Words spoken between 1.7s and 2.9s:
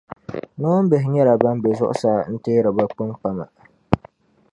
zuɣusaa n teeri bɛ